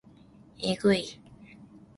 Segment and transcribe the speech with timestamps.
[0.63, 1.19] えぐい